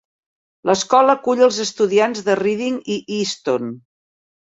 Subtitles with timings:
[0.69, 3.69] L'escola acull els estudiants de Redding i Easton.